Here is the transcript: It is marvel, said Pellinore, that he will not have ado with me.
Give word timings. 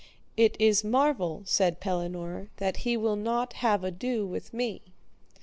It 0.35 0.55
is 0.57 0.83
marvel, 0.83 1.43
said 1.45 1.79
Pellinore, 1.79 2.47
that 2.57 2.77
he 2.77 2.97
will 2.97 3.15
not 3.15 3.53
have 3.61 3.83
ado 3.83 4.25
with 4.25 4.51
me. 4.51 4.81